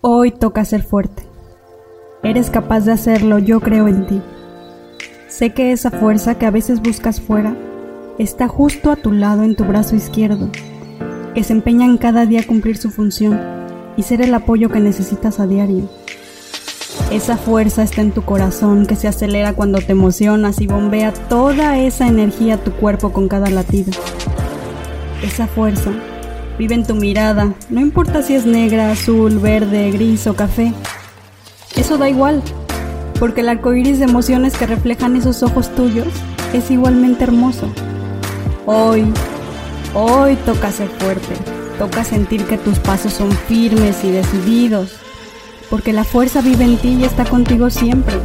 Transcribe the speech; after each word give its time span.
Hoy 0.00 0.30
toca 0.30 0.64
ser 0.64 0.84
fuerte. 0.84 1.24
Eres 2.22 2.50
capaz 2.50 2.84
de 2.84 2.92
hacerlo, 2.92 3.40
yo 3.40 3.58
creo 3.58 3.88
en 3.88 4.06
ti. 4.06 4.22
Sé 5.26 5.52
que 5.52 5.72
esa 5.72 5.90
fuerza 5.90 6.38
que 6.38 6.46
a 6.46 6.52
veces 6.52 6.80
buscas 6.80 7.20
fuera 7.20 7.56
está 8.16 8.46
justo 8.46 8.92
a 8.92 8.96
tu 8.96 9.10
lado 9.10 9.42
en 9.42 9.56
tu 9.56 9.64
brazo 9.64 9.96
izquierdo, 9.96 10.50
que 11.34 11.42
se 11.42 11.52
empeña 11.52 11.84
en 11.84 11.98
cada 11.98 12.26
día 12.26 12.46
cumplir 12.46 12.76
su 12.76 12.90
función 12.90 13.40
y 13.96 14.04
ser 14.04 14.22
el 14.22 14.32
apoyo 14.34 14.68
que 14.68 14.78
necesitas 14.78 15.40
a 15.40 15.48
diario. 15.48 15.88
Esa 17.10 17.36
fuerza 17.36 17.82
está 17.82 18.00
en 18.00 18.12
tu 18.12 18.22
corazón 18.22 18.86
que 18.86 18.94
se 18.94 19.08
acelera 19.08 19.54
cuando 19.54 19.80
te 19.80 19.90
emocionas 19.90 20.60
y 20.60 20.68
bombea 20.68 21.12
toda 21.12 21.76
esa 21.76 22.06
energía 22.06 22.54
a 22.54 22.58
tu 22.62 22.70
cuerpo 22.70 23.12
con 23.12 23.26
cada 23.26 23.50
latido. 23.50 23.90
Esa 25.24 25.48
fuerza 25.48 25.90
Vive 26.58 26.74
en 26.74 26.84
tu 26.84 26.96
mirada, 26.96 27.54
no 27.70 27.80
importa 27.80 28.20
si 28.20 28.34
es 28.34 28.44
negra, 28.44 28.90
azul, 28.90 29.38
verde, 29.38 29.92
gris 29.92 30.26
o 30.26 30.34
café. 30.34 30.72
Eso 31.76 31.98
da 31.98 32.08
igual, 32.08 32.42
porque 33.20 33.42
el 33.42 33.48
arco 33.48 33.74
iris 33.74 34.00
de 34.00 34.06
emociones 34.06 34.56
que 34.56 34.66
reflejan 34.66 35.14
esos 35.14 35.44
ojos 35.44 35.72
tuyos 35.76 36.08
es 36.52 36.68
igualmente 36.72 37.22
hermoso. 37.22 37.70
Hoy, 38.66 39.04
hoy 39.94 40.34
toca 40.44 40.72
ser 40.72 40.88
fuerte, 40.88 41.36
toca 41.78 42.02
sentir 42.02 42.42
que 42.44 42.58
tus 42.58 42.80
pasos 42.80 43.12
son 43.12 43.30
firmes 43.30 44.02
y 44.02 44.10
decididos, 44.10 44.96
porque 45.70 45.92
la 45.92 46.02
fuerza 46.02 46.40
vive 46.40 46.64
en 46.64 46.76
ti 46.78 46.96
y 47.00 47.04
está 47.04 47.24
contigo 47.24 47.70
siempre. 47.70 48.16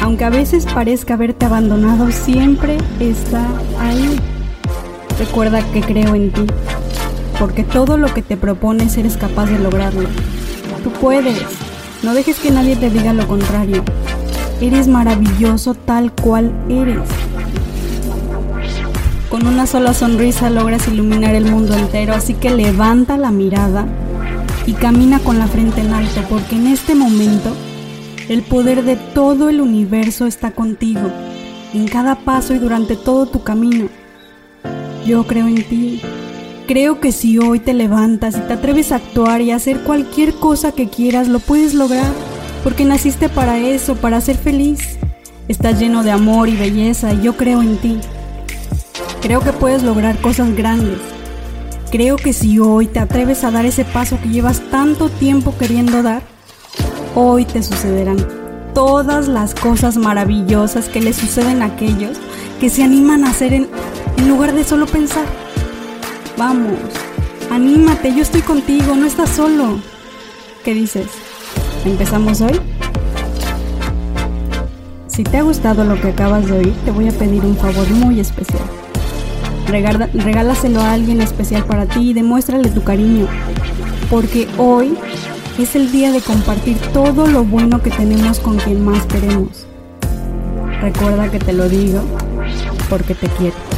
Aunque 0.00 0.24
a 0.24 0.30
veces 0.30 0.64
parezca 0.64 1.12
haberte 1.12 1.44
abandonado, 1.44 2.10
siempre 2.10 2.78
está 3.00 3.46
ahí. 3.78 4.18
Recuerda 5.18 5.60
que 5.72 5.82
creo 5.82 6.14
en 6.14 6.30
ti 6.30 6.46
porque 7.38 7.64
todo 7.64 7.96
lo 7.98 8.12
que 8.12 8.22
te 8.22 8.36
propones 8.36 8.96
eres 8.96 9.16
capaz 9.16 9.46
de 9.46 9.58
lograrlo. 9.58 10.08
Tú 10.82 10.90
puedes, 10.92 11.38
no 12.02 12.14
dejes 12.14 12.38
que 12.38 12.50
nadie 12.50 12.76
te 12.76 12.90
diga 12.90 13.12
lo 13.12 13.26
contrario. 13.26 13.82
Eres 14.60 14.88
maravilloso 14.88 15.74
tal 15.74 16.12
cual 16.12 16.52
eres. 16.68 17.00
Con 19.28 19.46
una 19.46 19.66
sola 19.66 19.92
sonrisa 19.92 20.50
logras 20.50 20.88
iluminar 20.88 21.34
el 21.34 21.50
mundo 21.50 21.74
entero, 21.74 22.14
así 22.14 22.34
que 22.34 22.50
levanta 22.50 23.18
la 23.18 23.30
mirada 23.30 23.86
y 24.66 24.72
camina 24.72 25.18
con 25.18 25.38
la 25.38 25.46
frente 25.46 25.80
en 25.80 25.92
alto, 25.92 26.22
porque 26.28 26.56
en 26.56 26.68
este 26.68 26.94
momento 26.94 27.54
el 28.28 28.42
poder 28.42 28.82
de 28.84 28.96
todo 28.96 29.48
el 29.48 29.60
universo 29.60 30.26
está 30.26 30.52
contigo, 30.52 31.10
en 31.74 31.86
cada 31.86 32.16
paso 32.16 32.54
y 32.54 32.58
durante 32.58 32.96
todo 32.96 33.26
tu 33.26 33.42
camino. 33.42 33.88
Yo 35.04 35.26
creo 35.26 35.46
en 35.46 35.62
ti, 35.64 36.00
Creo 36.66 36.98
que 36.98 37.12
si 37.12 37.38
hoy 37.38 37.60
te 37.60 37.74
levantas 37.74 38.36
y 38.36 38.40
te 38.40 38.54
atreves 38.54 38.90
a 38.90 38.96
actuar 38.96 39.40
y 39.40 39.52
a 39.52 39.56
hacer 39.56 39.82
cualquier 39.84 40.34
cosa 40.34 40.72
que 40.72 40.88
quieras, 40.88 41.28
lo 41.28 41.38
puedes 41.38 41.74
lograr, 41.74 42.10
porque 42.64 42.84
naciste 42.84 43.28
para 43.28 43.56
eso, 43.58 43.94
para 43.94 44.20
ser 44.20 44.36
feliz. 44.36 44.98
Estás 45.46 45.78
lleno 45.78 46.02
de 46.02 46.10
amor 46.10 46.48
y 46.48 46.56
belleza 46.56 47.12
y 47.12 47.22
yo 47.22 47.36
creo 47.36 47.62
en 47.62 47.76
ti. 47.76 48.00
Creo 49.22 49.40
que 49.42 49.52
puedes 49.52 49.84
lograr 49.84 50.20
cosas 50.20 50.56
grandes. 50.56 50.98
Creo 51.92 52.16
que 52.16 52.32
si 52.32 52.58
hoy 52.58 52.88
te 52.88 52.98
atreves 52.98 53.44
a 53.44 53.52
dar 53.52 53.64
ese 53.64 53.84
paso 53.84 54.18
que 54.20 54.28
llevas 54.28 54.60
tanto 54.68 55.08
tiempo 55.08 55.56
queriendo 55.56 56.02
dar, 56.02 56.22
hoy 57.14 57.44
te 57.44 57.62
sucederán 57.62 58.16
todas 58.74 59.28
las 59.28 59.54
cosas 59.54 59.96
maravillosas 59.96 60.88
que 60.88 61.00
le 61.00 61.12
suceden 61.12 61.62
a 61.62 61.66
aquellos 61.66 62.18
que 62.58 62.70
se 62.70 62.82
animan 62.82 63.24
a 63.24 63.30
hacer 63.30 63.52
en, 63.52 63.68
en 64.16 64.28
lugar 64.28 64.52
de 64.52 64.64
solo 64.64 64.86
pensar. 64.86 65.45
Vamos, 66.38 66.74
anímate, 67.50 68.14
yo 68.14 68.20
estoy 68.20 68.42
contigo, 68.42 68.94
no 68.94 69.06
estás 69.06 69.30
solo. 69.30 69.78
¿Qué 70.62 70.74
dices? 70.74 71.06
¿Empezamos 71.86 72.42
hoy? 72.42 72.60
Si 75.06 75.24
te 75.24 75.38
ha 75.38 75.42
gustado 75.42 75.84
lo 75.84 75.98
que 75.98 76.08
acabas 76.08 76.44
de 76.44 76.58
oír, 76.58 76.74
te 76.84 76.90
voy 76.90 77.08
a 77.08 77.12
pedir 77.12 77.42
un 77.42 77.56
favor 77.56 77.88
muy 77.88 78.20
especial. 78.20 78.62
regálaselo 79.66 80.82
a 80.82 80.92
alguien 80.92 81.22
especial 81.22 81.64
para 81.64 81.86
ti 81.86 82.10
y 82.10 82.12
demuéstrale 82.12 82.68
tu 82.68 82.84
cariño, 82.84 83.26
porque 84.10 84.46
hoy 84.58 84.94
es 85.58 85.74
el 85.74 85.90
día 85.90 86.12
de 86.12 86.20
compartir 86.20 86.76
todo 86.92 87.26
lo 87.28 87.44
bueno 87.44 87.80
que 87.80 87.90
tenemos 87.90 88.40
con 88.40 88.58
quien 88.58 88.84
más 88.84 89.06
queremos. 89.06 89.66
Recuerda 90.82 91.30
que 91.30 91.38
te 91.38 91.54
lo 91.54 91.66
digo 91.66 92.02
porque 92.90 93.14
te 93.14 93.26
quiero. 93.28 93.75